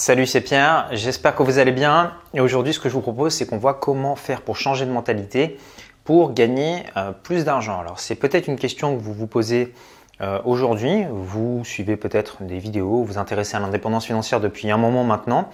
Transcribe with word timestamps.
Salut, 0.00 0.26
c'est 0.26 0.42
Pierre, 0.42 0.86
j'espère 0.92 1.34
que 1.34 1.42
vous 1.42 1.58
allez 1.58 1.72
bien. 1.72 2.12
Et 2.32 2.40
aujourd'hui, 2.40 2.72
ce 2.72 2.78
que 2.78 2.88
je 2.88 2.94
vous 2.94 3.00
propose, 3.00 3.34
c'est 3.34 3.46
qu'on 3.46 3.58
voit 3.58 3.74
comment 3.74 4.14
faire 4.14 4.42
pour 4.42 4.56
changer 4.56 4.86
de 4.86 4.92
mentalité 4.92 5.58
pour 6.04 6.34
gagner 6.34 6.84
euh, 6.96 7.10
plus 7.10 7.44
d'argent. 7.44 7.80
Alors, 7.80 7.98
c'est 7.98 8.14
peut-être 8.14 8.46
une 8.46 8.54
question 8.54 8.96
que 8.96 9.02
vous 9.02 9.12
vous 9.12 9.26
posez 9.26 9.74
euh, 10.20 10.38
aujourd'hui. 10.44 11.04
Vous 11.10 11.64
suivez 11.64 11.96
peut-être 11.96 12.44
des 12.44 12.58
vidéos, 12.60 13.02
vous 13.02 13.18
intéressez 13.18 13.56
à 13.56 13.58
l'indépendance 13.58 14.06
financière 14.06 14.38
depuis 14.38 14.70
un 14.70 14.76
moment 14.76 15.02
maintenant, 15.02 15.50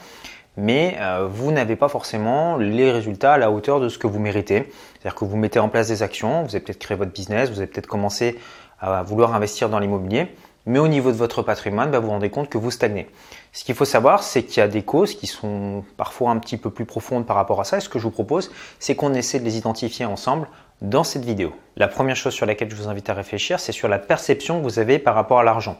mais 0.59 0.99
euh, 1.01 1.27
vous 1.27 1.51
n'avez 1.51 1.75
pas 1.75 1.89
forcément 1.89 2.59
les 2.59 2.93
résultats 2.93 3.33
à 3.33 3.39
la 3.39 3.51
hauteur 3.51 3.81
de 3.81 3.89
ce 3.89 3.97
que 3.97 4.07
vous 4.07 4.21
méritez. 4.21 4.71
C'est-à-dire 4.93 5.15
que 5.15 5.25
vous 5.25 5.39
mettez 5.39 5.59
en 5.59 5.71
place 5.71 5.89
des 5.89 6.03
actions, 6.03 6.43
vous 6.43 6.55
avez 6.55 6.61
peut-être 6.63 6.81
créé 6.81 6.99
votre 6.99 7.13
business, 7.13 7.49
vous 7.49 7.61
avez 7.61 7.67
peut-être 7.67 7.87
commencé 7.87 8.39
à 8.79 9.03
vouloir 9.05 9.35
investir 9.35 9.71
dans 9.71 9.79
l'immobilier, 9.79 10.29
mais 10.67 10.79
au 10.79 10.89
niveau 10.89 11.12
de 11.12 11.17
votre 11.17 11.43
patrimoine, 11.43 11.91
bah, 11.91 11.99
vous 11.99 12.07
vous 12.07 12.12
rendez 12.12 12.30
compte 12.30 12.49
que 12.49 12.59
vous 12.59 12.71
stagnez. 12.71 13.09
Ce 13.53 13.65
qu'il 13.65 13.75
faut 13.75 13.85
savoir, 13.85 14.23
c'est 14.23 14.43
qu'il 14.43 14.59
y 14.59 14.61
a 14.61 14.69
des 14.69 14.83
causes 14.83 15.15
qui 15.15 15.27
sont 15.27 15.85
parfois 15.97 16.30
un 16.30 16.38
petit 16.38 16.57
peu 16.57 16.71
plus 16.71 16.87
profondes 16.87 17.27
par 17.27 17.37
rapport 17.37 17.61
à 17.61 17.65
ça. 17.65 17.77
Et 17.77 17.80
ce 17.80 17.88
que 17.88 17.98
je 17.98 18.05
vous 18.05 18.11
propose, 18.11 18.51
c'est 18.79 18.95
qu'on 18.95 19.15
essaie 19.15 19.41
de 19.41 19.45
les 19.45 19.59
identifier 19.59 20.07
ensemble 20.07 20.48
dans 20.80 21.05
cette 21.05 21.24
vidéo. 21.24 21.52
La 21.77 21.88
première 21.88 22.16
chose 22.16 22.33
sur 22.33 22.47
laquelle 22.47 22.71
je 22.71 22.77
vous 22.77 22.88
invite 22.88 23.11
à 23.11 23.15
réfléchir, 23.15 23.61
c'est 23.61 23.73
sur 23.73 23.88
la 23.88 23.98
perception 23.98 24.59
que 24.59 24.65
vous 24.65 24.79
avez 24.79 24.98
par 24.98 25.15
rapport 25.15 25.38
à 25.38 25.45
l'argent. 25.45 25.79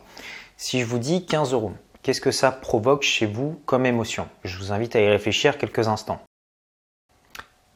Si 0.57 0.81
je 0.81 0.85
vous 0.85 0.99
dis 0.99 1.27
15 1.27 1.53
euros, 1.53 1.73
qu'est-ce 2.03 2.21
que 2.21 2.31
ça 2.31 2.53
provoque 2.53 3.03
chez 3.03 3.27
vous 3.27 3.61
comme 3.67 3.87
émotion? 3.87 4.29
Je 4.45 4.59
vous 4.59 4.73
invite 4.73 4.95
à 4.97 5.01
y 5.01 5.09
réfléchir 5.09 5.59
quelques 5.59 5.89
instants. 5.89 6.21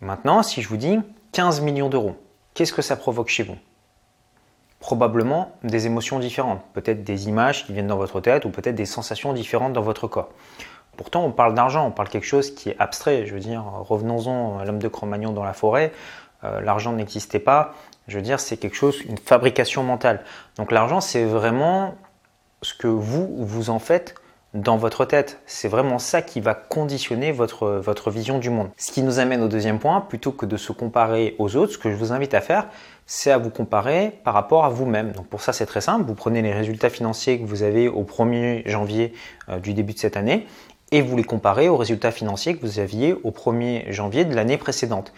Maintenant, 0.00 0.42
si 0.42 0.62
je 0.62 0.68
vous 0.68 0.76
dis 0.76 0.98
15 1.32 1.60
millions 1.60 1.88
d'euros, 1.88 2.16
qu'est-ce 2.54 2.72
que 2.72 2.82
ça 2.82 2.96
provoque 2.96 3.28
chez 3.28 3.42
vous? 3.42 3.56
Probablement 4.80 5.52
des 5.64 5.86
émotions 5.86 6.18
différentes, 6.18 6.60
peut-être 6.72 7.02
des 7.02 7.28
images 7.28 7.66
qui 7.66 7.72
viennent 7.72 7.88
dans 7.88 7.96
votre 7.96 8.20
tête 8.20 8.44
ou 8.44 8.50
peut-être 8.50 8.76
des 8.76 8.86
sensations 8.86 9.32
différentes 9.32 9.72
dans 9.72 9.82
votre 9.82 10.06
corps. 10.06 10.30
Pourtant, 10.96 11.24
on 11.24 11.30
parle 11.30 11.54
d'argent, 11.54 11.86
on 11.86 11.90
parle 11.90 12.08
quelque 12.08 12.26
chose 12.26 12.54
qui 12.54 12.70
est 12.70 12.76
abstrait. 12.78 13.24
Je 13.26 13.34
veux 13.34 13.40
dire, 13.40 13.62
revenons-en 13.64 14.58
à 14.58 14.64
l'homme 14.64 14.80
de 14.80 14.88
Cro-Magnon 14.88 15.32
dans 15.32 15.44
la 15.44 15.52
forêt. 15.52 15.92
Euh, 16.44 16.60
l'argent 16.60 16.92
n'existait 16.92 17.38
pas. 17.38 17.74
Je 18.08 18.16
veux 18.16 18.22
dire, 18.22 18.40
c'est 18.40 18.56
quelque 18.56 18.74
chose, 18.74 19.00
une 19.02 19.18
fabrication 19.18 19.84
mentale. 19.84 20.24
Donc 20.56 20.72
l'argent, 20.72 21.00
c'est 21.00 21.24
vraiment 21.24 21.94
ce 22.62 22.74
que 22.74 22.88
vous, 22.88 23.28
vous 23.38 23.70
en 23.70 23.78
faites 23.78 24.14
dans 24.54 24.76
votre 24.76 25.04
tête. 25.04 25.40
C'est 25.46 25.68
vraiment 25.68 25.98
ça 25.98 26.22
qui 26.22 26.40
va 26.40 26.54
conditionner 26.54 27.32
votre, 27.32 28.10
vision 28.10 28.38
du 28.38 28.50
monde. 28.50 28.70
Ce 28.76 28.90
qui 28.92 29.02
nous 29.02 29.18
amène 29.18 29.42
au 29.42 29.48
deuxième 29.48 29.78
point, 29.78 30.00
plutôt 30.00 30.32
que 30.32 30.46
de 30.46 30.56
se 30.56 30.72
comparer 30.72 31.34
aux 31.38 31.56
autres, 31.56 31.74
ce 31.74 31.78
que 31.78 31.90
je 31.90 31.96
vous 31.96 32.12
invite 32.12 32.34
à 32.34 32.40
faire, 32.40 32.68
c'est 33.06 33.30
à 33.30 33.38
vous 33.38 33.50
comparer 33.50 34.18
par 34.24 34.34
rapport 34.34 34.64
à 34.64 34.68
vous-même. 34.68 35.12
Donc 35.12 35.26
pour 35.26 35.40
ça, 35.40 35.52
c'est 35.52 35.66
très 35.66 35.80
simple. 35.80 36.04
Vous 36.06 36.14
prenez 36.14 36.42
les 36.42 36.52
résultats 36.52 36.90
financiers 36.90 37.38
que 37.38 37.44
vous 37.44 37.62
avez 37.62 37.88
au 37.88 38.04
1er 38.04 38.68
janvier 38.68 39.12
euh, 39.48 39.58
du 39.58 39.74
début 39.74 39.92
de 39.92 39.98
cette 39.98 40.16
année 40.16 40.46
et 40.90 41.02
vous 41.02 41.16
les 41.16 41.24
comparez 41.24 41.68
aux 41.68 41.76
résultats 41.76 42.10
financiers 42.10 42.56
que 42.56 42.62
vous 42.62 42.78
aviez 42.78 43.12
au 43.12 43.30
1er 43.30 43.90
janvier 43.92 44.24
de 44.24 44.34
l'année 44.34 44.56
précédente. 44.56 45.12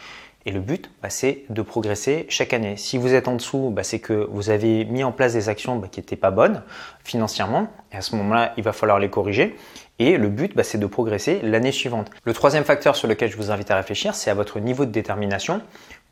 Et 0.46 0.52
le 0.52 0.60
but, 0.60 0.90
bah, 1.02 1.10
c'est 1.10 1.44
de 1.50 1.62
progresser 1.62 2.24
chaque 2.30 2.54
année. 2.54 2.76
Si 2.76 2.96
vous 2.96 3.12
êtes 3.12 3.28
en 3.28 3.34
dessous, 3.34 3.70
bah, 3.70 3.82
c'est 3.82 3.98
que 3.98 4.26
vous 4.30 4.48
avez 4.48 4.86
mis 4.86 5.04
en 5.04 5.12
place 5.12 5.34
des 5.34 5.48
actions 5.50 5.76
bah, 5.76 5.88
qui 5.90 6.00
n'étaient 6.00 6.16
pas 6.16 6.30
bonnes 6.30 6.62
financièrement. 7.04 7.68
Et 7.92 7.96
à 7.96 8.00
ce 8.00 8.16
moment-là, 8.16 8.54
il 8.56 8.64
va 8.64 8.72
falloir 8.72 8.98
les 8.98 9.10
corriger. 9.10 9.56
Et 9.98 10.16
le 10.16 10.28
but, 10.28 10.58
c'est 10.62 10.78
de 10.78 10.86
progresser 10.86 11.40
l'année 11.42 11.72
suivante. 11.72 12.10
Le 12.24 12.32
troisième 12.32 12.64
facteur 12.64 12.96
sur 12.96 13.06
lequel 13.06 13.30
je 13.30 13.36
vous 13.36 13.50
invite 13.50 13.70
à 13.70 13.76
réfléchir, 13.76 14.14
c'est 14.14 14.30
à 14.30 14.34
votre 14.34 14.58
niveau 14.60 14.86
de 14.86 14.90
détermination 14.90 15.60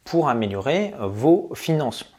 pour 0.04 0.28
améliorer 0.28 0.92
vos 1.00 1.50
finances. 1.54 2.12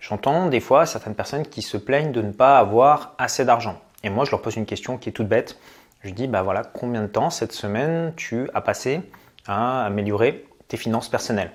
J'entends 0.00 0.48
des 0.48 0.60
fois 0.60 0.84
certaines 0.84 1.14
personnes 1.14 1.46
qui 1.46 1.62
se 1.62 1.78
plaignent 1.78 2.12
de 2.12 2.20
ne 2.20 2.32
pas 2.32 2.58
avoir 2.58 3.14
assez 3.16 3.46
d'argent. 3.46 3.80
Et 4.02 4.10
moi, 4.10 4.26
je 4.26 4.32
leur 4.32 4.42
pose 4.42 4.56
une 4.56 4.66
question 4.66 4.98
qui 4.98 5.08
est 5.08 5.12
toute 5.12 5.28
bête. 5.28 5.58
Je 6.02 6.10
dis, 6.10 6.26
bah 6.26 6.42
voilà, 6.42 6.62
combien 6.62 7.00
de 7.00 7.06
temps 7.06 7.30
cette 7.30 7.52
semaine 7.52 8.12
tu 8.16 8.50
as 8.52 8.60
passé 8.60 9.00
à 9.46 9.86
améliorer 9.86 10.44
tes 10.68 10.76
finances 10.76 11.08
personnelles 11.08 11.52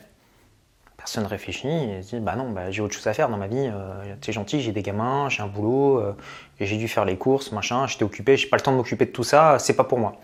Personne 0.97 1.25
réfléchit 1.25 1.67
et 1.67 1.99
dit, 2.01 2.19
bah 2.19 2.35
non, 2.35 2.49
bah, 2.51 2.71
j'ai 2.71 2.81
autre 2.81 2.93
chose 2.93 3.07
à 3.07 3.13
faire 3.13 3.29
dans 3.29 3.37
ma 3.37 3.47
vie. 3.47 3.69
Euh, 3.73 4.15
c'est 4.21 4.33
gentil, 4.33 4.59
j'ai 4.59 4.73
des 4.73 4.81
gamins, 4.81 5.29
j'ai 5.29 5.41
un 5.41 5.47
boulot, 5.47 5.97
euh, 5.97 6.13
j'ai 6.59 6.75
dû 6.75 6.89
faire 6.89 7.05
les 7.05 7.15
courses, 7.15 7.53
machin, 7.53 7.87
j'étais 7.87 8.03
occupé, 8.03 8.35
j'ai 8.35 8.47
pas 8.47 8.57
le 8.57 8.61
temps 8.61 8.73
de 8.73 8.77
m'occuper 8.77 9.05
de 9.05 9.11
tout 9.11 9.23
ça, 9.23 9.57
c'est 9.59 9.77
pas 9.77 9.85
pour 9.85 9.97
moi. 9.97 10.17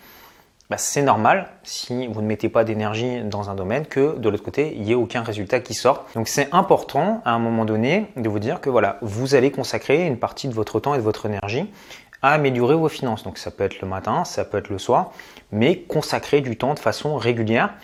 Bah, 0.69 0.77
c'est 0.77 1.03
normal 1.03 1.47
si 1.63 2.07
vous 2.07 2.21
ne 2.21 2.27
mettez 2.27 2.49
pas 2.49 2.63
d'énergie 2.63 3.21
dans 3.23 3.51
un 3.51 3.55
domaine 3.55 3.85
que 3.85 4.17
de 4.17 4.29
l'autre 4.29 4.43
côté, 4.43 4.73
il 4.75 4.81
n'y 4.81 4.93
ait 4.93 4.95
aucun 4.95 5.21
résultat 5.21 5.59
qui 5.59 5.75
sorte. 5.75 6.13
Donc 6.15 6.27
c'est 6.27 6.49
important 6.51 7.21
à 7.23 7.33
un 7.33 7.39
moment 7.39 7.65
donné 7.65 8.07
de 8.17 8.27
vous 8.27 8.39
dire 8.39 8.61
que 8.61 8.71
voilà, 8.71 8.97
vous 9.01 9.35
allez 9.35 9.51
consacrer 9.51 10.07
une 10.07 10.17
partie 10.17 10.47
de 10.47 10.53
votre 10.53 10.79
temps 10.79 10.95
et 10.95 10.97
de 10.97 11.03
votre 11.03 11.27
énergie 11.27 11.69
à 12.23 12.31
améliorer 12.31 12.73
vos 12.73 12.89
finances. 12.89 13.21
Donc 13.23 13.37
ça 13.37 13.51
peut 13.51 13.63
être 13.63 13.79
le 13.79 13.87
matin, 13.87 14.25
ça 14.25 14.43
peut 14.43 14.57
être 14.57 14.69
le 14.69 14.79
soir, 14.79 15.11
mais 15.51 15.81
consacrer 15.81 16.41
du 16.41 16.57
temps 16.57 16.73
de 16.73 16.79
façon 16.79 17.15
régulière 17.15 17.75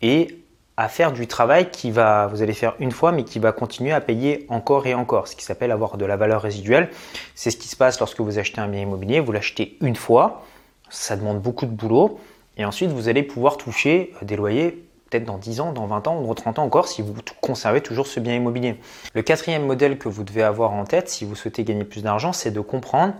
et 0.00 0.39
à 0.80 0.88
faire 0.88 1.12
du 1.12 1.26
travail 1.26 1.70
qui 1.70 1.90
va, 1.90 2.26
vous 2.28 2.40
allez 2.40 2.54
faire 2.54 2.74
une 2.78 2.90
fois, 2.90 3.12
mais 3.12 3.24
qui 3.24 3.38
va 3.38 3.52
continuer 3.52 3.92
à 3.92 4.00
payer 4.00 4.46
encore 4.48 4.86
et 4.86 4.94
encore, 4.94 5.28
ce 5.28 5.36
qui 5.36 5.44
s'appelle 5.44 5.72
avoir 5.72 5.98
de 5.98 6.06
la 6.06 6.16
valeur 6.16 6.40
résiduelle. 6.40 6.88
C'est 7.34 7.50
ce 7.50 7.58
qui 7.58 7.68
se 7.68 7.76
passe 7.76 8.00
lorsque 8.00 8.20
vous 8.20 8.38
achetez 8.38 8.62
un 8.62 8.68
bien 8.68 8.80
immobilier, 8.80 9.20
vous 9.20 9.30
l'achetez 9.30 9.76
une 9.82 9.94
fois, 9.94 10.42
ça 10.88 11.16
demande 11.16 11.38
beaucoup 11.38 11.66
de 11.66 11.70
boulot, 11.70 12.18
et 12.56 12.64
ensuite, 12.64 12.90
vous 12.90 13.08
allez 13.08 13.22
pouvoir 13.22 13.58
toucher 13.58 14.14
des 14.22 14.36
loyers 14.36 14.82
peut-être 15.10 15.24
dans 15.24 15.36
10 15.36 15.60
ans, 15.60 15.72
dans 15.74 15.86
20 15.86 16.08
ans 16.08 16.22
ou 16.22 16.26
dans 16.26 16.34
30 16.34 16.60
ans 16.60 16.64
encore 16.64 16.88
si 16.88 17.02
vous 17.02 17.14
conservez 17.42 17.82
toujours 17.82 18.06
ce 18.06 18.18
bien 18.18 18.34
immobilier. 18.34 18.76
Le 19.12 19.20
quatrième 19.20 19.66
modèle 19.66 19.98
que 19.98 20.08
vous 20.08 20.24
devez 20.24 20.42
avoir 20.42 20.72
en 20.72 20.84
tête 20.84 21.10
si 21.10 21.26
vous 21.26 21.34
souhaitez 21.34 21.64
gagner 21.64 21.84
plus 21.84 22.02
d'argent, 22.02 22.32
c'est 22.32 22.52
de 22.52 22.60
comprendre 22.60 23.14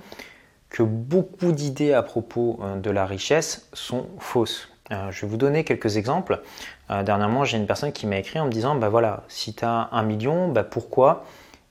que 0.70 0.82
beaucoup 0.82 1.52
d'idées 1.52 1.92
à 1.92 2.02
propos 2.02 2.58
euh, 2.62 2.76
de 2.76 2.90
la 2.90 3.04
richesse 3.04 3.68
sont 3.74 4.06
fausses. 4.18 4.68
Euh, 4.92 5.10
je 5.10 5.22
vais 5.22 5.28
vous 5.28 5.36
donner 5.36 5.64
quelques 5.64 5.96
exemples. 5.96 6.40
Euh, 6.90 7.02
dernièrement, 7.02 7.44
j'ai 7.44 7.56
une 7.56 7.66
personne 7.66 7.92
qui 7.92 8.06
m'a 8.06 8.18
écrit 8.18 8.40
en 8.40 8.46
me 8.46 8.50
disant, 8.50 8.74
bah 8.74 8.88
voilà, 8.88 9.22
si 9.28 9.54
tu 9.54 9.64
as 9.64 9.88
un 9.92 10.02
million, 10.02 10.48
bah 10.48 10.64
pourquoi 10.64 11.24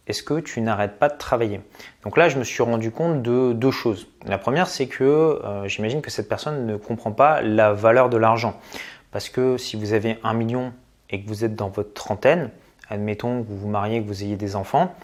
est-ce 0.08 0.24
que 0.24 0.40
tu 0.40 0.62
n'arrêtes 0.62 0.98
pas 0.98 1.10
de 1.10 1.18
travailler? 1.18 1.62
Donc 2.04 2.18
là, 2.18 2.30
je 2.30 2.40
me 2.40 2.44
suis 2.44 2.64
rendu 2.64 2.92
compte 2.92 3.22
de 3.22 3.54
deux 3.54 3.72
choses. 3.72 4.08
La 4.26 4.38
première, 4.38 4.68
c'est 4.68 4.88
que 4.88 5.04
euh, 5.04 5.68
j'imagine 5.68 6.02
que 6.02 6.10
cette 6.10 6.30
personne 6.30 6.66
ne 6.66 6.78
comprend 6.78 7.12
pas 7.12 7.42
la 7.42 7.74
valeur 7.74 8.10
de 8.10 8.18
l'argent. 8.18 8.60
Parce 9.12 9.30
que 9.30 9.58
si 9.58 9.76
vous 9.76 9.94
avez 9.94 10.18
un 10.24 10.34
million 10.34 10.72
et 11.10 11.22
que 11.22 11.28
vous 11.28 11.44
êtes 11.44 11.56
dans 11.56 11.70
votre 11.70 11.94
trentaine, 11.94 12.50
admettons 12.90 13.44
que 13.44 13.48
vous 13.48 13.58
vous 13.58 13.68
mariez, 13.68 14.02
que 14.02 14.08
vous 14.08 14.24
ayez 14.24 14.36
des 14.36 14.56
enfants, 14.56 14.96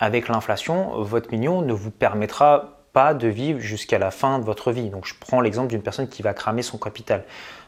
avec 0.00 0.28
l'inflation, 0.28 1.02
votre 1.02 1.30
million 1.30 1.62
ne 1.62 1.72
vous 1.72 1.90
permettra 1.90 2.83
pas 2.94 3.12
de 3.12 3.28
vivre 3.28 3.58
jusqu'à 3.58 3.98
la 3.98 4.10
fin 4.10 4.38
de 4.38 4.44
votre 4.44 4.72
vie. 4.72 4.88
Donc 4.88 5.04
je 5.04 5.14
prends 5.18 5.42
l'exemple 5.42 5.68
d'une 5.68 5.82
personne 5.82 6.08
qui 6.08 6.22
va 6.22 6.32
cramer 6.32 6.62
son 6.62 6.78
capital. 6.78 7.24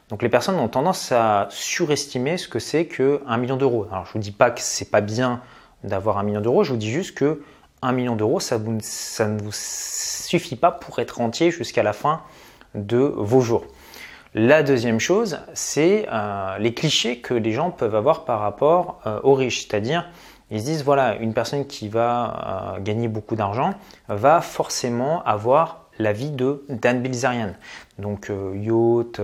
Donc 0.08 0.22
les 0.22 0.28
personnes 0.28 0.54
ont 0.54 0.68
tendance 0.68 1.10
à 1.12 1.48
surestimer 1.50 2.38
ce 2.38 2.48
que 2.48 2.60
c'est 2.60 2.86
qu'un 2.86 3.36
million 3.36 3.56
d'euros. 3.56 3.86
Alors 3.90 4.06
je 4.06 4.12
vous 4.12 4.20
dis 4.20 4.30
pas 4.30 4.50
que 4.50 4.60
c'est 4.62 4.90
pas 4.90 5.02
bien 5.02 5.42
d'avoir 5.84 6.16
un 6.16 6.22
million 6.22 6.40
d'euros. 6.40 6.64
Je 6.64 6.70
vous 6.70 6.78
dis 6.78 6.90
juste 6.90 7.14
que 7.14 7.42
un 7.82 7.92
million 7.92 8.16
d'euros, 8.16 8.40
ça, 8.40 8.58
ne 8.58 9.38
vous 9.42 9.50
suffit 9.52 10.56
pas 10.56 10.70
pour 10.70 10.98
être 11.00 11.20
entier 11.20 11.50
jusqu'à 11.50 11.82
la 11.82 11.92
fin 11.92 12.22
de 12.74 12.98
vos 12.98 13.40
jours. 13.40 13.66
La 14.34 14.62
deuxième 14.62 15.00
chose, 15.00 15.40
c'est 15.54 16.06
euh, 16.12 16.58
les 16.58 16.72
clichés 16.72 17.20
que 17.20 17.34
les 17.34 17.52
gens 17.52 17.70
peuvent 17.70 17.94
avoir 17.94 18.24
par 18.24 18.40
rapport 18.40 19.00
euh, 19.06 19.20
aux 19.22 19.34
riches. 19.34 19.66
C'est-à-dire, 19.66 20.08
ils 20.50 20.60
se 20.60 20.64
disent, 20.64 20.84
voilà, 20.84 21.16
une 21.16 21.34
personne 21.34 21.66
qui 21.66 21.88
va 21.88 22.76
euh, 22.76 22.80
gagner 22.80 23.08
beaucoup 23.08 23.36
d'argent 23.36 23.74
va 24.08 24.40
forcément 24.40 25.22
avoir 25.24 25.86
la 25.98 26.12
vie 26.12 26.30
de 26.30 26.64
Dan 26.68 27.00
Bilzerian. 27.00 27.54
Donc 27.98 28.30
yacht, 28.30 29.18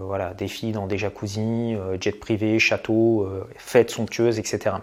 voilà, 0.00 0.34
des 0.34 0.48
filles 0.48 0.72
dans 0.72 0.88
des 0.88 0.98
jacuzzis, 0.98 1.76
jet 2.00 2.18
privé, 2.18 2.58
château, 2.58 3.28
fêtes 3.56 3.90
somptueuses, 3.90 4.40
etc. 4.40 4.78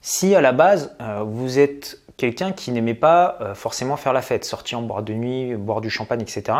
Si 0.00 0.34
à 0.34 0.40
la 0.40 0.52
base, 0.52 0.96
euh, 1.00 1.24
vous 1.26 1.58
êtes 1.58 2.00
quelqu'un 2.16 2.52
qui 2.52 2.70
n'aimait 2.70 2.94
pas 2.94 3.36
euh, 3.40 3.54
forcément 3.54 3.96
faire 3.96 4.12
la 4.12 4.22
fête, 4.22 4.44
sortir 4.44 4.78
en 4.78 4.82
boire 4.82 5.02
de 5.02 5.12
nuit, 5.12 5.54
boire 5.56 5.80
du 5.80 5.90
champagne, 5.90 6.22
etc., 6.22 6.56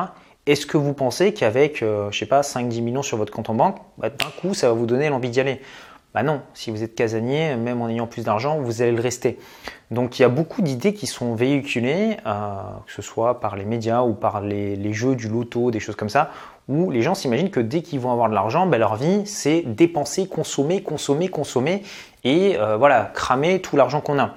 est-ce 0.47 0.65
que 0.65 0.79
vous 0.79 0.95
pensez 0.95 1.35
qu'avec, 1.35 1.83
euh, 1.83 2.11
je 2.11 2.19
sais 2.19 2.27
pas, 2.27 2.41
5-10 2.41 2.81
millions 2.81 3.03
sur 3.03 3.19
votre 3.19 3.33
compte 3.33 3.51
en 3.51 3.55
banque, 3.55 3.77
bah, 3.99 4.09
d'un 4.09 4.31
coup, 4.41 4.55
ça 4.55 4.69
va 4.69 4.73
vous 4.73 4.87
donner 4.87 5.11
l'envie 5.11 5.29
d'y 5.29 5.41
aller? 5.41 5.61
Bah 6.19 6.25
non, 6.25 6.41
si 6.53 6.73
vous 6.73 6.83
êtes 6.83 6.97
casanier, 6.97 7.55
même 7.55 7.81
en 7.81 7.89
ayant 7.89 8.09
plus 8.09 8.25
d'argent, 8.25 8.59
vous 8.59 8.83
allez 8.83 8.91
le 8.91 9.01
rester. 9.01 9.39
Donc 9.93 10.19
il 10.19 10.23
y 10.23 10.25
a 10.25 10.29
beaucoup 10.29 10.63
d'idées 10.63 10.93
qui 10.93 11.07
sont 11.07 11.37
véhiculées, 11.37 12.17
que 12.25 12.93
ce 12.93 13.03
soit 13.03 13.39
par 13.39 13.55
les 13.55 13.65
médias 13.65 14.03
ou 14.03 14.15
par 14.15 14.41
les, 14.41 14.93
jeux 14.93 15.15
du 15.15 15.29
loto, 15.29 15.71
des 15.71 15.79
choses 15.79 15.95
comme 15.95 16.09
ça, 16.09 16.33
où 16.67 16.91
les 16.91 17.03
gens 17.03 17.15
s'imaginent 17.15 17.51
que 17.51 17.61
dès 17.61 17.83
qu'ils 17.83 18.01
vont 18.01 18.11
avoir 18.11 18.29
de 18.29 18.35
l'argent, 18.35 18.67
bah, 18.67 18.79
leur 18.79 18.97
vie, 18.97 19.23
c'est 19.27 19.63
dépenser, 19.63 20.27
consommer, 20.27 20.83
consommer, 20.83 21.29
consommer, 21.29 21.85
et 22.25 22.57
euh, 22.59 22.77
voilà, 22.77 23.13
cramer 23.15 23.61
tout 23.61 23.77
l'argent 23.77 24.01
qu'on 24.01 24.19
a. 24.19 24.35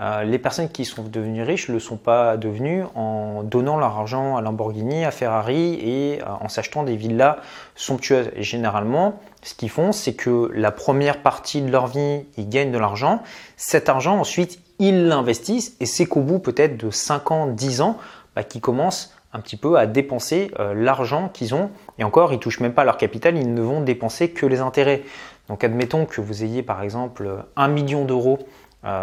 Euh, 0.00 0.22
les 0.24 0.38
personnes 0.38 0.70
qui 0.70 0.86
sont 0.86 1.02
devenues 1.02 1.42
riches 1.42 1.68
ne 1.68 1.74
le 1.74 1.80
sont 1.80 1.98
pas 1.98 2.38
devenues 2.38 2.84
en 2.94 3.42
donnant 3.42 3.76
leur 3.76 3.98
argent 3.98 4.36
à 4.36 4.40
Lamborghini, 4.40 5.04
à 5.04 5.10
Ferrari 5.10 5.74
et 5.74 6.22
euh, 6.22 6.26
en 6.40 6.48
s'achetant 6.48 6.84
des 6.84 6.96
villas 6.96 7.36
somptueuses. 7.74 8.30
Généralement, 8.36 9.20
ce 9.42 9.54
qu'ils 9.54 9.68
font, 9.68 9.92
c'est 9.92 10.14
que 10.14 10.50
la 10.54 10.70
première 10.72 11.20
partie 11.20 11.60
de 11.60 11.70
leur 11.70 11.86
vie, 11.86 12.24
ils 12.38 12.48
gagnent 12.48 12.72
de 12.72 12.78
l'argent. 12.78 13.22
Cet 13.58 13.90
argent, 13.90 14.18
ensuite, 14.18 14.60
ils 14.78 15.06
l'investissent 15.06 15.76
et 15.80 15.86
c'est 15.86 16.06
qu'au 16.06 16.22
bout 16.22 16.38
peut-être 16.38 16.78
de 16.78 16.90
5 16.90 17.30
ans, 17.30 17.46
10 17.46 17.82
ans, 17.82 17.98
bah, 18.34 18.42
qu'ils 18.42 18.62
commencent 18.62 19.14
un 19.32 19.40
petit 19.40 19.56
peu 19.56 19.76
à 19.76 19.86
dépenser 19.86 20.50
l'argent 20.74 21.28
qu'ils 21.28 21.54
ont. 21.54 21.70
Et 21.98 22.04
encore, 22.04 22.32
ils 22.32 22.40
touchent 22.40 22.58
même 22.58 22.72
pas 22.72 22.82
leur 22.82 22.96
capital, 22.96 23.36
ils 23.36 23.54
ne 23.54 23.62
vont 23.62 23.80
dépenser 23.80 24.30
que 24.30 24.44
les 24.44 24.58
intérêts. 24.58 25.04
Donc 25.48 25.62
admettons 25.62 26.04
que 26.04 26.20
vous 26.20 26.42
ayez 26.42 26.64
par 26.64 26.82
exemple 26.82 27.44
1 27.54 27.68
million 27.68 28.04
d'euros 28.04 28.40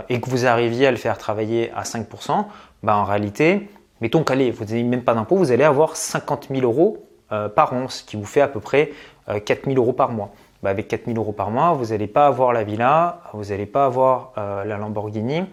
et 0.09 0.19
que 0.19 0.29
vous 0.29 0.45
arriviez 0.45 0.87
à 0.87 0.91
le 0.91 0.97
faire 0.97 1.17
travailler 1.17 1.71
à 1.75 1.83
5%, 1.83 2.45
bah, 2.83 2.97
en 2.97 3.03
réalité, 3.03 3.69
mettons 4.01 4.23
qu'allez, 4.23 4.49
vous 4.49 4.65
n'avez 4.65 4.83
même 4.83 5.03
pas 5.03 5.13
d'impôt, 5.13 5.35
vous 5.35 5.51
allez 5.51 5.63
avoir 5.63 5.95
50 5.95 6.47
000 6.49 6.61
euros 6.61 7.05
par 7.29 7.73
an, 7.73 7.87
ce 7.87 8.03
qui 8.03 8.15
vous 8.15 8.25
fait 8.25 8.41
à 8.41 8.47
peu 8.47 8.59
près 8.59 8.91
4 9.27 9.65
000 9.65 9.77
euros 9.77 9.93
par 9.93 10.11
mois. 10.11 10.31
Bah, 10.63 10.71
avec 10.71 10.87
4 10.87 11.05
000 11.05 11.17
euros 11.17 11.33
par 11.33 11.51
mois, 11.51 11.73
vous 11.73 11.87
n'allez 11.87 12.07
pas 12.07 12.25
avoir 12.25 12.51
la 12.51 12.63
villa, 12.63 13.21
vous 13.33 13.45
n'allez 13.45 13.67
pas 13.67 13.85
avoir 13.85 14.33
euh, 14.37 14.63
la 14.63 14.77
Lamborghini 14.77 15.43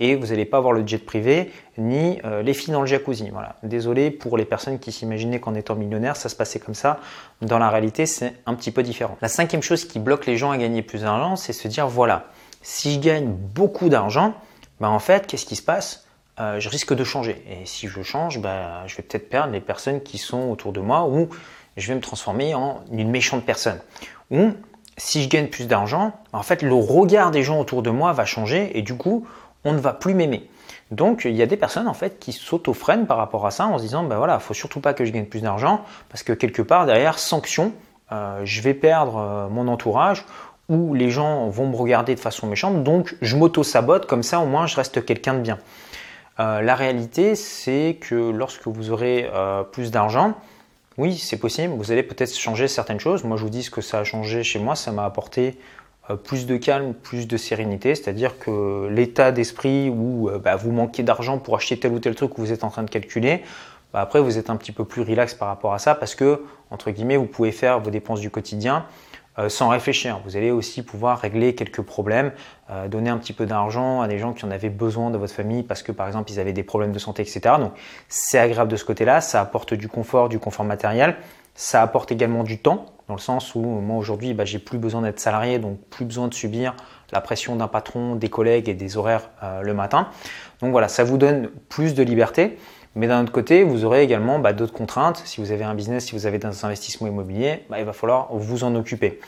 et 0.00 0.16
vous 0.16 0.28
n'allez 0.28 0.46
pas 0.46 0.56
avoir 0.56 0.72
le 0.72 0.86
jet 0.86 0.98
privé 0.98 1.52
ni 1.76 2.18
euh, 2.24 2.42
les 2.42 2.54
filles 2.54 2.72
dans 2.72 2.80
le 2.80 2.86
jacuzzi. 2.86 3.28
Voilà. 3.30 3.56
Désolé 3.62 4.10
pour 4.10 4.38
les 4.38 4.46
personnes 4.46 4.78
qui 4.78 4.90
s'imaginaient 4.90 5.38
qu'en 5.38 5.54
étant 5.54 5.74
millionnaire, 5.74 6.16
ça 6.16 6.30
se 6.30 6.34
passait 6.34 6.60
comme 6.60 6.74
ça. 6.74 6.98
Dans 7.42 7.58
la 7.58 7.68
réalité, 7.68 8.06
c'est 8.06 8.34
un 8.46 8.54
petit 8.54 8.70
peu 8.70 8.82
différent. 8.82 9.18
La 9.20 9.28
cinquième 9.28 9.62
chose 9.62 9.84
qui 9.84 9.98
bloque 9.98 10.24
les 10.24 10.38
gens 10.38 10.50
à 10.50 10.56
gagner 10.56 10.80
plus 10.80 11.02
d'argent, 11.02 11.36
c'est 11.36 11.52
se 11.52 11.68
dire 11.68 11.86
voilà, 11.86 12.24
si 12.64 12.94
je 12.94 12.98
gagne 12.98 13.26
beaucoup 13.28 13.88
d'argent, 13.88 14.34
bah, 14.80 14.88
en 14.88 14.98
fait, 14.98 15.28
qu'est-ce 15.28 15.46
qui 15.46 15.54
se 15.54 15.62
passe? 15.62 16.06
Euh, 16.40 16.58
Je 16.58 16.68
risque 16.68 16.94
de 16.94 17.04
changer. 17.04 17.44
Et 17.48 17.66
si 17.66 17.86
je 17.86 18.02
change, 18.02 18.40
bah, 18.40 18.84
je 18.86 18.96
vais 18.96 19.02
peut-être 19.02 19.28
perdre 19.28 19.52
les 19.52 19.60
personnes 19.60 20.02
qui 20.02 20.18
sont 20.18 20.50
autour 20.50 20.72
de 20.72 20.80
moi 20.80 21.06
ou 21.06 21.28
je 21.76 21.88
vais 21.88 21.94
me 21.94 22.00
transformer 22.00 22.54
en 22.54 22.80
une 22.90 23.10
méchante 23.10 23.44
personne. 23.44 23.78
Ou 24.30 24.52
si 24.96 25.22
je 25.22 25.28
gagne 25.28 25.48
plus 25.48 25.68
d'argent, 25.68 26.12
en 26.32 26.42
fait, 26.42 26.62
le 26.62 26.74
regard 26.74 27.30
des 27.30 27.42
gens 27.42 27.60
autour 27.60 27.82
de 27.82 27.90
moi 27.90 28.12
va 28.12 28.24
changer 28.24 28.76
et 28.76 28.82
du 28.82 28.96
coup, 28.96 29.26
on 29.64 29.72
ne 29.72 29.78
va 29.78 29.92
plus 29.92 30.14
m'aimer. 30.14 30.48
Donc, 30.90 31.24
il 31.24 31.34
y 31.34 31.42
a 31.42 31.46
des 31.46 31.56
personnes 31.56 31.88
en 31.88 31.94
fait 31.94 32.18
qui 32.18 32.32
s'auto-freinent 32.32 33.06
par 33.06 33.18
rapport 33.18 33.46
à 33.46 33.50
ça 33.50 33.66
en 33.66 33.78
se 33.78 33.82
disant, 33.82 34.04
ben 34.04 34.16
voilà, 34.16 34.38
faut 34.38 34.54
surtout 34.54 34.80
pas 34.80 34.94
que 34.94 35.04
je 35.04 35.12
gagne 35.12 35.26
plus 35.26 35.40
d'argent 35.40 35.82
parce 36.08 36.22
que 36.22 36.32
quelque 36.32 36.62
part 36.62 36.86
derrière, 36.86 37.18
sanction, 37.18 37.72
euh, 38.12 38.40
je 38.44 38.60
vais 38.62 38.74
perdre 38.74 39.16
euh, 39.16 39.48
mon 39.48 39.68
entourage 39.68 40.24
ou 40.68 40.94
les 40.94 41.10
gens 41.10 41.48
vont 41.48 41.68
me 41.68 41.76
regarder 41.76 42.14
de 42.14 42.20
façon 42.20 42.46
méchante, 42.46 42.82
donc 42.84 43.16
je 43.20 43.36
m'auto-sabote, 43.36 44.06
comme 44.06 44.22
ça 44.22 44.40
au 44.40 44.46
moins 44.46 44.66
je 44.66 44.76
reste 44.76 45.04
quelqu'un 45.04 45.34
de 45.34 45.40
bien. 45.40 45.58
Euh, 46.40 46.62
la 46.62 46.74
réalité, 46.74 47.34
c'est 47.34 47.98
que 48.00 48.30
lorsque 48.30 48.66
vous 48.66 48.90
aurez 48.90 49.30
plus 49.72 49.90
d'argent, 49.90 50.34
oui, 50.96 51.16
c'est 51.16 51.38
possible. 51.38 51.74
Vous 51.74 51.90
allez 51.90 52.02
peut-être 52.02 52.36
changer 52.36 52.68
certaines 52.68 53.00
choses. 53.00 53.24
Moi, 53.24 53.36
je 53.36 53.42
vous 53.42 53.50
dis 53.50 53.64
ce 53.64 53.70
que 53.70 53.80
ça 53.80 53.98
a 54.00 54.04
changé 54.04 54.44
chez 54.44 54.60
moi. 54.60 54.76
Ça 54.76 54.92
m'a 54.92 55.04
apporté 55.04 55.58
euh, 56.10 56.16
plus 56.16 56.46
de 56.46 56.56
calme, 56.56 56.94
plus 56.94 57.26
de 57.26 57.36
sérénité. 57.36 57.94
C'est-à-dire 57.94 58.38
que 58.38 58.88
l'état 58.88 59.32
d'esprit 59.32 59.88
où 59.90 60.28
euh, 60.28 60.38
bah, 60.38 60.54
vous 60.54 60.70
manquez 60.70 61.02
d'argent 61.02 61.38
pour 61.38 61.56
acheter 61.56 61.78
tel 61.78 61.92
ou 61.92 61.98
tel 61.98 62.14
truc 62.14 62.34
que 62.34 62.40
vous 62.40 62.52
êtes 62.52 62.62
en 62.62 62.70
train 62.70 62.84
de 62.84 62.90
calculer, 62.90 63.42
bah, 63.92 64.00
après, 64.00 64.20
vous 64.20 64.38
êtes 64.38 64.50
un 64.50 64.56
petit 64.56 64.70
peu 64.70 64.84
plus 64.84 65.02
relax 65.02 65.34
par 65.34 65.48
rapport 65.48 65.74
à 65.74 65.78
ça 65.80 65.96
parce 65.96 66.14
que, 66.14 66.42
entre 66.70 66.92
guillemets, 66.92 67.16
vous 67.16 67.26
pouvez 67.26 67.50
faire 67.50 67.80
vos 67.80 67.90
dépenses 67.90 68.20
du 68.20 68.30
quotidien 68.30 68.86
euh, 69.38 69.48
sans 69.48 69.68
réfléchir. 69.68 70.20
Vous 70.24 70.36
allez 70.36 70.50
aussi 70.50 70.82
pouvoir 70.82 71.18
régler 71.18 71.54
quelques 71.54 71.82
problèmes, 71.82 72.32
euh, 72.70 72.88
donner 72.88 73.10
un 73.10 73.18
petit 73.18 73.32
peu 73.32 73.46
d'argent 73.46 74.00
à 74.00 74.08
des 74.08 74.18
gens 74.18 74.32
qui 74.32 74.44
en 74.44 74.50
avaient 74.50 74.70
besoin 74.70 75.10
de 75.10 75.18
votre 75.18 75.32
famille 75.32 75.62
parce 75.62 75.82
que 75.82 75.92
par 75.92 76.06
exemple 76.06 76.30
ils 76.30 76.40
avaient 76.40 76.52
des 76.52 76.62
problèmes 76.62 76.92
de 76.92 76.98
santé, 76.98 77.22
etc. 77.22 77.56
Donc 77.58 77.72
c'est 78.08 78.38
agréable 78.38 78.70
de 78.70 78.76
ce 78.76 78.84
côté-là, 78.84 79.20
ça 79.20 79.40
apporte 79.40 79.74
du 79.74 79.88
confort, 79.88 80.28
du 80.28 80.38
confort 80.38 80.64
matériel, 80.64 81.16
ça 81.54 81.82
apporte 81.82 82.12
également 82.12 82.44
du 82.44 82.58
temps 82.58 82.86
dans 83.08 83.14
le 83.14 83.20
sens 83.20 83.54
où 83.54 83.60
moi 83.60 83.96
aujourd'hui 83.96 84.34
bah, 84.34 84.44
j'ai 84.44 84.58
plus 84.58 84.78
besoin 84.78 85.02
d'être 85.02 85.20
salarié, 85.20 85.58
donc 85.58 85.78
plus 85.90 86.04
besoin 86.04 86.28
de 86.28 86.34
subir 86.34 86.74
la 87.12 87.20
pression 87.20 87.56
d'un 87.56 87.68
patron, 87.68 88.16
des 88.16 88.28
collègues 88.28 88.68
et 88.68 88.74
des 88.74 88.96
horaires 88.96 89.30
euh, 89.42 89.62
le 89.62 89.74
matin. 89.74 90.08
Donc 90.60 90.72
voilà, 90.72 90.88
ça 90.88 91.04
vous 91.04 91.18
donne 91.18 91.50
plus 91.68 91.94
de 91.94 92.02
liberté. 92.02 92.58
Mais 92.96 93.08
d'un 93.08 93.22
autre 93.22 93.32
côté, 93.32 93.64
vous 93.64 93.84
aurez 93.84 94.02
également 94.02 94.38
bah, 94.38 94.52
d'autres 94.52 94.72
contraintes. 94.72 95.22
Si 95.24 95.40
vous 95.40 95.50
avez 95.50 95.64
un 95.64 95.74
business, 95.74 96.06
si 96.06 96.12
vous 96.12 96.26
avez 96.26 96.38
des 96.38 96.64
investissements 96.64 97.08
immobiliers, 97.08 97.64
bah, 97.68 97.78
il 97.80 97.84
va 97.84 97.92
falloir 97.92 98.28
vous 98.32 98.64
en 98.64 98.74
occuper. 98.76 99.18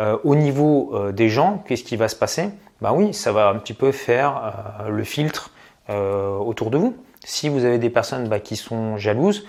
Euh, 0.00 0.16
au 0.22 0.36
niveau 0.36 0.90
euh, 0.94 1.12
des 1.12 1.28
gens, 1.28 1.62
qu'est-ce 1.66 1.82
qui 1.82 1.96
va 1.96 2.08
se 2.08 2.14
passer? 2.14 2.50
Bah 2.80 2.92
oui, 2.94 3.12
ça 3.12 3.32
va 3.32 3.48
un 3.48 3.56
petit 3.56 3.74
peu 3.74 3.90
faire 3.90 4.80
euh, 4.80 4.88
le 4.90 5.04
filtre 5.04 5.52
autour 5.90 6.70
de 6.70 6.76
vous. 6.76 6.94
Si 7.24 7.48
vous 7.48 7.64
avez 7.64 7.78
des 7.78 7.88
personnes 7.88 8.28
qui 8.42 8.56
sont 8.56 8.98
jalouses, 8.98 9.46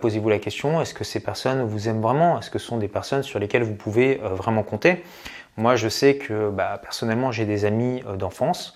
posez-vous 0.00 0.30
la 0.30 0.38
question 0.38 0.80
est-ce 0.80 0.94
que 0.94 1.04
ces 1.04 1.20
personnes 1.20 1.62
vous 1.64 1.86
aiment 1.86 2.00
vraiment? 2.00 2.38
Est-ce 2.38 2.48
que 2.48 2.58
ce 2.58 2.66
sont 2.66 2.78
des 2.78 2.88
personnes 2.88 3.22
sur 3.22 3.38
lesquelles 3.38 3.62
vous 3.62 3.74
pouvez 3.74 4.14
vraiment 4.22 4.62
compter? 4.62 5.04
Moi, 5.58 5.76
je 5.76 5.90
sais 5.90 6.16
que 6.16 6.50
personnellement, 6.80 7.30
j'ai 7.30 7.44
des 7.44 7.66
amis 7.66 8.02
d'enfance 8.18 8.74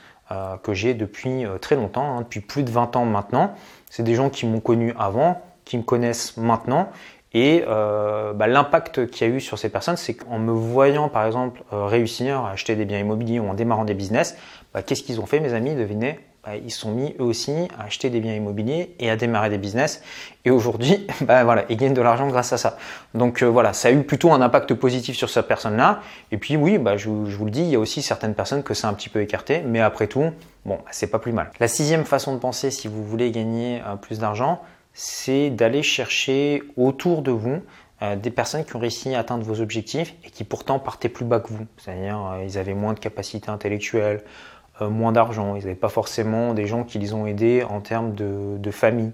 que 0.62 0.74
j'ai 0.74 0.94
depuis 0.94 1.44
très 1.60 1.76
longtemps, 1.76 2.18
hein, 2.18 2.20
depuis 2.20 2.40
plus 2.40 2.62
de 2.62 2.70
20 2.70 2.96
ans 2.96 3.04
maintenant. 3.04 3.54
C'est 3.90 4.04
des 4.04 4.14
gens 4.14 4.30
qui 4.30 4.46
m'ont 4.46 4.60
connu 4.60 4.94
avant, 4.98 5.42
qui 5.64 5.76
me 5.76 5.82
connaissent 5.82 6.36
maintenant. 6.36 6.90
Et 7.32 7.64
euh, 7.68 8.32
bah, 8.32 8.46
l'impact 8.48 9.06
qu'il 9.06 9.28
y 9.28 9.30
a 9.30 9.34
eu 9.34 9.40
sur 9.40 9.58
ces 9.58 9.68
personnes, 9.68 9.96
c'est 9.96 10.14
qu'en 10.14 10.38
me 10.38 10.52
voyant 10.52 11.08
par 11.08 11.26
exemple 11.26 11.62
euh, 11.72 11.86
réussir 11.86 12.40
à 12.40 12.50
acheter 12.50 12.74
des 12.74 12.84
biens 12.84 12.98
immobiliers 12.98 13.38
ou 13.38 13.48
en 13.48 13.54
démarrant 13.54 13.84
des 13.84 13.94
business, 13.94 14.36
bah, 14.74 14.82
qu'est-ce 14.82 15.02
qu'ils 15.02 15.20
ont 15.20 15.26
fait 15.26 15.38
mes 15.38 15.52
amis? 15.52 15.74
Devinez 15.74 16.18
bah, 16.44 16.56
ils 16.56 16.70
sont 16.70 16.92
mis 16.92 17.14
eux 17.20 17.24
aussi 17.24 17.52
à 17.78 17.84
acheter 17.84 18.08
des 18.08 18.20
biens 18.20 18.34
immobiliers 18.34 18.94
et 18.98 19.10
à 19.10 19.16
démarrer 19.16 19.50
des 19.50 19.58
business. 19.58 20.02
Et 20.44 20.50
aujourd'hui, 20.50 21.06
bah, 21.20 21.44
voilà, 21.44 21.64
ils 21.68 21.76
gagnent 21.76 21.94
de 21.94 22.00
l'argent 22.00 22.28
grâce 22.28 22.52
à 22.52 22.58
ça. 22.58 22.78
Donc 23.14 23.42
euh, 23.42 23.46
voilà, 23.46 23.72
ça 23.74 23.88
a 23.88 23.90
eu 23.90 24.02
plutôt 24.02 24.32
un 24.32 24.40
impact 24.40 24.72
positif 24.74 25.16
sur 25.16 25.28
cette 25.28 25.46
personne-là. 25.46 26.00
Et 26.32 26.38
puis 26.38 26.56
oui, 26.56 26.78
bah, 26.78 26.96
je, 26.96 27.10
vous 27.10 27.44
le 27.44 27.50
dis, 27.50 27.60
il 27.60 27.68
y 27.68 27.76
a 27.76 27.78
aussi 27.78 28.00
certaines 28.00 28.34
personnes 28.34 28.62
que 28.62 28.72
c'est 28.72 28.86
un 28.86 28.94
petit 28.94 29.10
peu 29.10 29.20
écarté, 29.20 29.62
mais 29.66 29.80
après 29.80 30.06
tout, 30.06 30.30
bon, 30.64 30.78
c'est 30.90 31.10
pas 31.10 31.18
plus 31.18 31.32
mal. 31.32 31.50
La 31.60 31.68
sixième 31.68 32.04
façon 32.04 32.34
de 32.34 32.38
penser, 32.38 32.70
si 32.70 32.88
vous 32.88 33.04
voulez 33.04 33.30
gagner 33.30 33.82
euh, 33.86 33.96
plus 33.96 34.18
d'argent, 34.18 34.62
c'est 34.94 35.50
d'aller 35.50 35.82
chercher 35.82 36.62
autour 36.76 37.22
de 37.22 37.30
vous 37.30 37.62
euh, 38.02 38.16
des 38.16 38.30
personnes 38.30 38.64
qui 38.64 38.74
ont 38.76 38.78
réussi 38.78 39.14
à 39.14 39.18
atteindre 39.18 39.44
vos 39.44 39.60
objectifs 39.60 40.14
et 40.24 40.30
qui 40.30 40.44
pourtant 40.44 40.78
partaient 40.78 41.10
plus 41.10 41.26
bas 41.26 41.38
que 41.38 41.48
vous. 41.48 41.66
C'est-à-dire, 41.76 42.38
ils 42.42 42.56
avaient 42.56 42.74
moins 42.74 42.94
de 42.94 42.98
capacités 42.98 43.50
intellectuelles, 43.50 44.22
euh, 44.24 44.59
moins 44.88 45.12
d'argent, 45.12 45.56
ils 45.56 45.62
n'avaient 45.62 45.74
pas 45.74 45.88
forcément 45.88 46.54
des 46.54 46.66
gens 46.66 46.84
qui 46.84 46.98
les 46.98 47.12
ont 47.14 47.26
aidés 47.26 47.64
en 47.68 47.80
termes 47.80 48.14
de, 48.14 48.70
famille. 48.70 49.12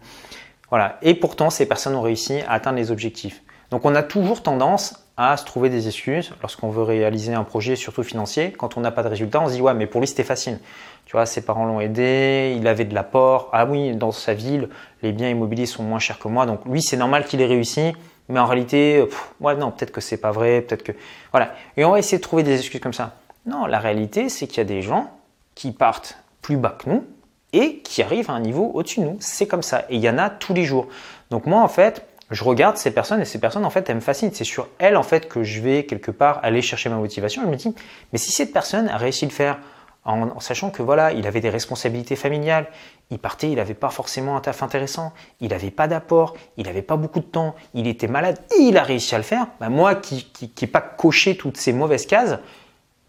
Voilà. 0.70 0.98
Et 1.02 1.14
pourtant, 1.14 1.50
ces 1.50 1.66
personnes 1.66 1.94
ont 1.94 2.02
réussi 2.02 2.40
à 2.46 2.52
atteindre 2.52 2.76
les 2.76 2.90
objectifs. 2.90 3.42
Donc 3.70 3.84
on 3.84 3.94
a 3.94 4.02
toujours 4.02 4.42
tendance 4.42 5.06
à 5.16 5.36
se 5.36 5.44
trouver 5.44 5.70
des 5.70 5.86
excuses 5.88 6.32
lorsqu'on 6.42 6.68
veut 6.68 6.82
réaliser 6.82 7.32
un 7.32 7.44
projet, 7.44 7.74
surtout 7.74 8.02
financier. 8.02 8.52
Quand 8.52 8.76
on 8.76 8.80
n'a 8.80 8.90
pas 8.90 9.02
de 9.02 9.08
résultat, 9.08 9.40
on 9.40 9.48
se 9.48 9.54
dit 9.54 9.62
ouais, 9.62 9.74
mais 9.74 9.86
pour 9.86 10.00
lui 10.00 10.06
c'était 10.06 10.24
facile. 10.24 10.58
Tu 11.06 11.12
vois, 11.12 11.24
ses 11.24 11.40
parents 11.40 11.64
l'ont 11.64 11.80
aidé, 11.80 12.54
il 12.58 12.66
avait 12.66 12.84
de 12.84 12.94
l'apport. 12.94 13.48
Ah 13.52 13.64
oui, 13.64 13.94
dans 13.94 14.12
sa 14.12 14.34
ville, 14.34 14.69
les 15.02 15.12
biens 15.12 15.30
immobiliers 15.30 15.66
sont 15.66 15.82
moins 15.82 15.98
chers 15.98 16.19
que 16.19 16.28
moi, 16.28 16.46
donc 16.46 16.60
lui 16.66 16.82
c'est 16.82 16.96
normal 16.96 17.24
qu'il 17.24 17.40
ait 17.40 17.46
réussi. 17.46 17.92
Mais 18.28 18.40
en 18.40 18.46
réalité, 18.46 19.04
ouais 19.40 19.54
non, 19.56 19.70
peut-être 19.70 19.92
que 19.92 20.00
c'est 20.00 20.16
pas 20.16 20.32
vrai, 20.32 20.60
peut-être 20.60 20.82
que 20.82 20.92
voilà. 21.32 21.55
Et 21.76 21.84
on 21.84 21.93
va 21.93 21.98
essayer 21.98 22.19
de 22.19 22.22
trouver 22.22 22.43
des 22.43 22.58
excuses 22.58 22.81
comme 22.81 22.93
ça. 22.93 23.14
Non, 23.46 23.67
la 23.67 23.79
réalité 23.79 24.29
c'est 24.29 24.46
qu'il 24.46 24.58
y 24.58 24.60
a 24.60 24.64
des 24.64 24.82
gens 24.82 25.10
qui 25.56 25.72
partent 25.72 26.19
plus 26.43 26.56
bas 26.56 26.77
que 26.79 26.89
nous 26.89 27.05
et 27.53 27.79
qui 27.79 28.03
arrivent 28.03 28.31
à 28.31 28.34
un 28.34 28.41
niveau 28.41 28.70
au-dessus 28.75 29.01
de 29.01 29.06
nous. 29.06 29.17
C'est 29.19 29.48
comme 29.48 29.63
ça. 29.63 29.84
Et 29.89 29.96
il 29.96 30.01
y 30.01 30.08
en 30.08 30.19
a 30.19 30.31
tous 30.31 30.55
les 30.55 30.65
jours. 30.65 30.86
Donc 31.31 31.46
moi, 31.46 31.63
en 31.63 31.69
fait, 31.69 32.06
je 32.31 32.44
regarde 32.44 32.77
ces 32.77 32.93
personnes 32.93 33.20
et 33.20 33.25
ces 33.25 33.41
personnes, 33.41 33.65
en 33.65 33.70
fait, 33.70 33.89
elles 33.89 33.96
me 33.96 34.01
fascinent. 34.01 34.31
C'est 34.32 34.44
sur 34.44 34.69
elles, 34.79 34.96
en 34.96 35.03
fait, 35.03 35.29
que 35.29 35.43
je 35.43 35.60
vais 35.60 35.84
quelque 35.86 36.10
part 36.10 36.41
aller 36.43 36.63
chercher 36.63 36.89
ma 36.89 36.96
motivation. 36.96 37.43
Je 37.43 37.48
me 37.48 37.56
dis, 37.56 37.75
mais 38.13 38.19
si 38.19 38.31
cette 38.31 38.53
personne 38.53 38.89
a 38.89 38.96
réussi 38.96 39.25
à 39.25 39.29
le 39.29 39.34
faire 39.34 39.58
en, 40.05 40.39
sachant 40.39 40.70
que 40.70 40.82
voilà, 40.82 41.13
il 41.13 41.27
avait 41.27 41.41
des 41.41 41.51
responsabilités 41.51 42.15
familiales, 42.15 42.69
il 43.10 43.19
partait, 43.19 43.48
il 43.48 43.56
n'avait 43.56 43.75
pas 43.75 43.91
forcément 43.91 44.36
un 44.36 44.41
taf 44.41 44.63
intéressant, 44.63 45.13
il 45.41 45.48
n'avait 45.48 45.72
pas 45.72 45.89
d'apport, 45.89 46.34
il 46.56 46.67
n'avait 46.67 46.82
pas 46.82 46.96
beaucoup 46.96 47.19
de 47.19 47.25
temps, 47.25 47.56
il 47.75 47.89
était 47.89 48.06
malade, 48.06 48.39
il 48.60 48.77
a 48.77 48.82
réussi 48.82 49.15
à 49.15 49.19
le 49.19 49.25
faire. 49.25 49.48
Bah, 49.58 49.69
moi 49.69 49.96
qui 49.96 50.29
n'ai 50.60 50.69
pas 50.69 50.81
coché 50.81 51.36
toutes 51.36 51.56
ces 51.56 51.72
mauvaises 51.72 52.06
cases, 52.06 52.39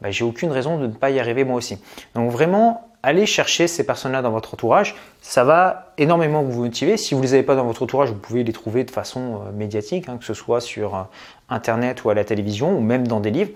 bah, 0.02 0.12
j'ai 0.12 0.24
aucune 0.24 0.52
raison 0.52 0.78
de 0.78 0.88
ne 0.88 0.94
pas 0.94 1.10
y 1.10 1.20
arriver 1.20 1.44
moi 1.44 1.56
aussi. 1.56 1.80
Donc 2.16 2.32
vraiment, 2.32 2.88
allez 3.04 3.26
chercher 3.26 3.68
ces 3.68 3.86
personnes-là 3.86 4.22
dans 4.22 4.32
votre 4.32 4.54
entourage. 4.54 4.96
Ça 5.22 5.44
va 5.44 5.94
énormément 5.98 6.44
vous 6.44 6.64
motiver. 6.64 6.98
Si 6.98 7.14
vous 7.14 7.22
ne 7.22 7.26
les 7.26 7.34
avez 7.34 7.44
pas 7.44 7.56
dans 7.56 7.66
votre 7.66 7.84
entourage, 7.84 8.10
vous 8.10 8.20
pouvez 8.20 8.44
les 8.44 8.54
trouver 8.54 8.84
de 8.84 8.92
façon 8.92 9.42
euh, 9.48 9.52
médiatique, 9.52 10.10
hein, 10.10 10.18
que 10.18 10.26
ce 10.26 10.34
soit 10.34 10.62
sur 10.62 10.96
euh, 10.96 11.04
Internet 11.50 12.04
ou 12.04 12.10
à 12.10 12.14
la 12.14 12.24
télévision 12.24 12.78
ou 12.78 12.82
même 12.82 13.08
dans 13.08 13.20
des 13.20 13.32
livres. 13.32 13.52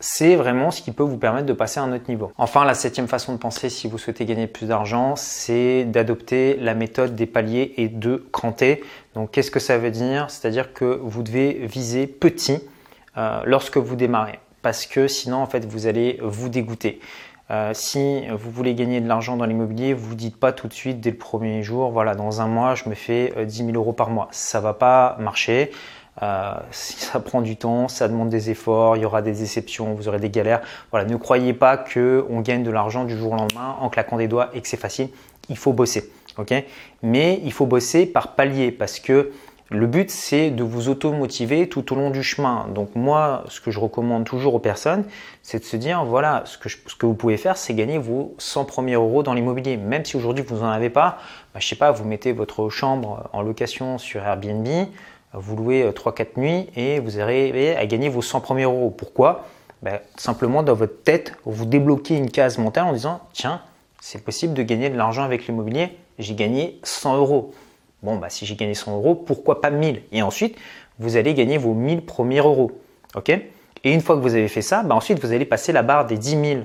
C'est 0.00 0.36
vraiment 0.36 0.70
ce 0.70 0.82
qui 0.82 0.92
peut 0.92 1.02
vous 1.02 1.16
permettre 1.16 1.46
de 1.46 1.52
passer 1.52 1.80
à 1.80 1.82
un 1.82 1.92
autre 1.92 2.04
niveau. 2.08 2.30
Enfin, 2.36 2.64
la 2.64 2.74
septième 2.74 3.08
façon 3.08 3.32
de 3.32 3.38
penser 3.38 3.70
si 3.70 3.88
vous 3.88 3.96
souhaitez 3.96 4.26
gagner 4.26 4.46
plus 4.46 4.66
d'argent, 4.66 5.16
c'est 5.16 5.84
d'adopter 5.84 6.56
la 6.60 6.74
méthode 6.74 7.14
des 7.14 7.26
paliers 7.26 7.72
et 7.78 7.88
de 7.88 8.26
cranter. 8.30 8.82
Donc, 9.14 9.30
qu'est-ce 9.30 9.50
que 9.50 9.60
ça 9.60 9.78
veut 9.78 9.90
dire? 9.90 10.28
C'est-à-dire 10.28 10.74
que 10.74 11.00
vous 11.02 11.22
devez 11.22 11.66
viser 11.66 12.06
petit 12.06 12.60
euh, 13.16 13.40
lorsque 13.46 13.78
vous 13.78 13.96
démarrez 13.96 14.40
parce 14.64 14.86
que 14.86 15.06
sinon 15.06 15.36
en 15.36 15.46
fait 15.46 15.64
vous 15.64 15.86
allez 15.86 16.18
vous 16.22 16.48
dégoûter. 16.48 16.98
Euh, 17.50 17.72
si 17.74 18.26
vous 18.28 18.50
voulez 18.50 18.74
gagner 18.74 19.00
de 19.02 19.06
l'argent 19.06 19.36
dans 19.36 19.44
l'immobilier, 19.44 19.92
vous 19.92 20.14
ne 20.14 20.18
dites 20.18 20.38
pas 20.38 20.52
tout 20.52 20.66
de 20.66 20.72
suite 20.72 21.00
dès 21.00 21.10
le 21.10 21.18
premier 21.18 21.62
jour, 21.62 21.90
voilà, 21.90 22.14
dans 22.14 22.40
un 22.40 22.48
mois, 22.48 22.74
je 22.74 22.88
me 22.88 22.94
fais 22.94 23.32
10 23.44 23.60
euh, 23.60 23.66
000 23.66 23.76
euros 23.76 23.92
par 23.92 24.08
mois. 24.08 24.28
Ça 24.30 24.60
va 24.60 24.72
pas 24.72 25.16
marcher. 25.20 25.70
Euh, 26.22 26.54
ça 26.70 27.20
prend 27.20 27.42
du 27.42 27.56
temps, 27.56 27.86
ça 27.88 28.08
demande 28.08 28.30
des 28.30 28.48
efforts, 28.48 28.96
il 28.96 29.02
y 29.02 29.04
aura 29.04 29.20
des 29.20 29.32
déceptions, 29.32 29.92
vous 29.92 30.08
aurez 30.08 30.18
des 30.18 30.30
galères. 30.30 30.62
Voilà, 30.90 31.06
ne 31.06 31.16
croyez 31.16 31.52
pas 31.52 31.76
que 31.76 32.24
on 32.30 32.40
gagne 32.40 32.62
de 32.62 32.70
l'argent 32.70 33.04
du 33.04 33.16
jour 33.16 33.32
au 33.32 33.36
lendemain 33.36 33.76
en 33.78 33.90
claquant 33.90 34.16
des 34.16 34.28
doigts 34.28 34.48
et 34.54 34.62
que 34.62 34.68
c'est 34.68 34.78
facile. 34.78 35.10
Il 35.50 35.58
faut 35.58 35.74
bosser. 35.74 36.10
Mais 37.02 37.40
il 37.44 37.52
faut 37.52 37.66
bosser 37.66 38.06
par 38.06 38.34
palier 38.34 38.72
parce 38.72 38.98
que 38.98 39.32
le 39.70 39.86
but, 39.86 40.10
c'est 40.10 40.50
de 40.50 40.62
vous 40.62 40.90
auto-motiver 40.90 41.68
tout 41.70 41.92
au 41.92 41.96
long 41.96 42.10
du 42.10 42.22
chemin. 42.22 42.66
Donc 42.74 42.94
moi, 42.94 43.44
ce 43.48 43.60
que 43.60 43.70
je 43.70 43.80
recommande 43.80 44.24
toujours 44.24 44.54
aux 44.54 44.58
personnes, 44.58 45.04
c'est 45.42 45.58
de 45.58 45.64
se 45.64 45.76
dire, 45.76 46.04
voilà, 46.04 46.44
ce 46.44 46.58
que, 46.58 47.06
vous 47.06 47.14
pouvez 47.14 47.38
faire, 47.38 47.56
c'est 47.56 47.72
gagner 47.72 47.96
vos 47.96 48.34
100 48.38 48.66
premiers 48.66 48.94
euros 48.94 49.22
dans 49.22 49.32
l'immobilier. 49.32 49.78
Même 49.78 50.04
si 50.04 50.16
aujourd'hui, 50.16 50.44
vous 50.46 50.58
n'en 50.58 50.68
avez 50.68 50.90
pas, 50.90 51.18
bah, 51.54 51.60
je 51.60 51.66
sais 51.66 51.76
pas, 51.76 51.92
vous 51.92 52.04
mettez 52.04 52.32
votre 52.32 52.68
chambre 52.68 53.30
en 53.32 53.40
location 53.40 53.96
sur 53.96 54.22
Airbnb, 54.22 54.68
vous 55.32 55.56
louez 55.56 55.90
3-4 55.90 56.20
euh, 56.20 56.24
nuits 56.40 56.70
et 56.76 57.00
vous 57.00 57.18
arrivez 57.18 57.74
à 57.74 57.86
gagner 57.86 58.10
vos 58.10 58.22
100 58.22 58.42
premiers 58.42 58.64
euros. 58.64 58.90
Pourquoi? 58.90 59.46
Bah, 59.82 60.00
Simplement, 60.16 60.62
dans 60.62 60.74
votre 60.74 61.02
tête, 61.02 61.32
vous 61.46 61.64
débloquez 61.64 62.16
une 62.16 62.30
case 62.30 62.58
mentale 62.58 62.84
en 62.84 62.92
disant, 62.92 63.20
tiens, 63.32 63.62
c'est 64.00 64.22
possible 64.22 64.52
de 64.52 64.62
gagner 64.62 64.90
de 64.90 64.96
l'argent 64.96 65.22
avec 65.22 65.46
l'immobilier, 65.46 65.96
j'ai 66.18 66.34
gagné 66.34 66.78
100 66.82 67.16
euros. 67.16 67.54
Bon, 68.04 68.16
bah, 68.16 68.28
si 68.28 68.44
j'ai 68.44 68.54
gagné 68.54 68.74
100 68.74 68.96
euros, 68.96 69.14
pourquoi 69.14 69.62
pas 69.62 69.70
1000 69.70 70.02
Et 70.12 70.20
ensuite, 70.20 70.58
vous 70.98 71.16
allez 71.16 71.32
gagner 71.32 71.56
vos 71.56 71.72
1000 71.72 72.04
premiers 72.04 72.40
euros. 72.40 72.70
OK? 73.14 73.30
Et 73.30 73.92
une 73.92 74.02
fois 74.02 74.14
que 74.16 74.20
vous 74.20 74.34
avez 74.34 74.48
fait 74.48 74.60
ça, 74.60 74.82
bah, 74.82 74.94
ensuite, 74.94 75.18
vous 75.20 75.32
allez 75.32 75.46
passer 75.46 75.72
la 75.72 75.82
barre 75.82 76.04
des 76.04 76.18
10 76.18 76.30
000 76.30 76.60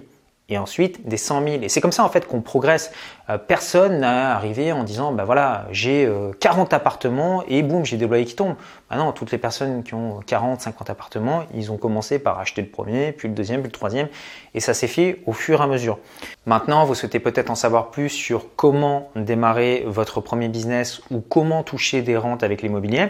et 0.50 0.58
ensuite 0.58 1.08
des 1.08 1.18
100 1.18 1.44
000. 1.44 1.64
Et 1.64 1.70
c'est 1.70 1.82
comme 1.82 1.92
ça 1.92 2.04
en 2.04 2.10
fait 2.10 2.28
qu'on 2.28 2.42
progresse. 2.42 2.92
Euh, 3.30 3.38
personne 3.38 4.00
n'a 4.00 4.36
arrivé 4.36 4.72
en 4.72 4.84
disant, 4.84 5.12
ben 5.12 5.24
voilà, 5.24 5.68
j'ai 5.72 6.12
40 6.40 6.74
euh, 6.74 6.76
appartements 6.76 7.44
et 7.48 7.62
boum, 7.62 7.86
j'ai 7.86 7.98
des 7.98 8.08
loyers 8.08 8.26
qui 8.26 8.36
tombent. 8.36 8.56
Bah 8.90 8.98
non, 8.98 9.12
toutes 9.12 9.32
les 9.32 9.38
personnes 9.38 9.84
qui 9.84 9.94
ont 9.94 10.20
40, 10.26 10.62
50 10.62 10.90
appartements, 10.90 11.44
ils 11.54 11.72
ont 11.72 11.78
commencé 11.78 12.18
par 12.18 12.40
acheter 12.40 12.62
le 12.62 12.70
premier, 12.70 13.12
puis 13.12 13.28
le 13.28 13.36
deuxième, 13.36 13.62
puis 13.62 13.68
le 13.68 13.74
troisième, 13.74 14.08
et 14.56 14.60
ça 14.60 14.74
s'est 14.74 14.88
fait 14.88 15.22
au 15.28 15.34
fur 15.34 15.62
et 15.62 15.64
à 15.64 15.68
mesure. 15.68 16.00
Maintenant, 16.48 16.86
vous 16.86 16.96
souhaitez 16.96 17.20
peut-être 17.20 17.52
en 17.52 17.56
savoir 17.56 17.92
plus 17.92 18.10
sur 18.10 18.56
comment 18.56 19.12
démarrer 19.16 19.84
votre 19.86 20.22
premier 20.22 20.48
business 20.48 21.02
ou 21.12 21.22
comment 21.22 21.62
toucher 21.62 22.02
des 22.02 22.18
rentes 22.18 22.44
avec 22.44 22.64
l'immobilier. 22.64 23.10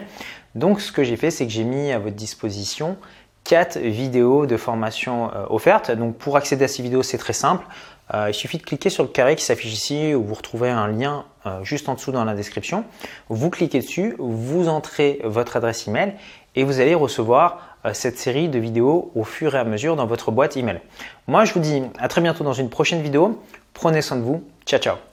Donc, 0.54 0.80
ce 0.80 0.90
que 0.90 1.04
j'ai 1.04 1.16
fait, 1.16 1.30
c'est 1.30 1.46
que 1.46 1.52
j'ai 1.52 1.64
mis 1.64 1.92
à 1.92 1.98
votre 1.98 2.16
disposition 2.16 2.96
vidéos 3.76 4.46
de 4.46 4.56
formation 4.56 5.30
euh, 5.34 5.44
offertes. 5.48 5.90
Donc 5.90 6.16
pour 6.16 6.36
accéder 6.36 6.64
à 6.64 6.68
ces 6.68 6.82
vidéos, 6.82 7.02
c'est 7.02 7.18
très 7.18 7.32
simple. 7.32 7.64
Euh, 8.12 8.26
il 8.28 8.34
suffit 8.34 8.58
de 8.58 8.62
cliquer 8.62 8.90
sur 8.90 9.04
le 9.04 9.08
carré 9.08 9.36
qui 9.36 9.44
s'affiche 9.44 9.72
ici 9.72 10.14
où 10.14 10.24
vous 10.24 10.34
retrouvez 10.34 10.70
un 10.70 10.88
lien 10.88 11.24
euh, 11.46 11.62
juste 11.62 11.88
en 11.88 11.94
dessous 11.94 12.12
dans 12.12 12.24
la 12.24 12.34
description. 12.34 12.84
Vous 13.28 13.50
cliquez 13.50 13.80
dessus, 13.80 14.16
vous 14.18 14.68
entrez 14.68 15.20
votre 15.24 15.56
adresse 15.56 15.86
email 15.86 16.14
et 16.56 16.64
vous 16.64 16.80
allez 16.80 16.94
recevoir 16.94 17.76
cette 17.94 18.18
série 18.18 18.48
de 18.48 18.58
vidéos 18.58 19.10
au 19.14 19.24
fur 19.24 19.54
et 19.54 19.58
à 19.58 19.64
mesure 19.64 19.96
dans 19.96 20.04
votre 20.04 20.32
boîte 20.32 20.56
email. 20.56 20.80
Moi, 21.28 21.46
je 21.46 21.54
vous 21.54 21.60
dis 21.60 21.82
à 21.98 22.08
très 22.08 22.20
bientôt 22.20 22.44
dans 22.44 22.52
une 22.52 22.68
prochaine 22.68 23.00
vidéo. 23.00 23.40
Prenez 23.72 24.02
soin 24.02 24.18
de 24.18 24.22
vous. 24.22 24.44
Ciao, 24.66 24.80
ciao. 24.80 25.09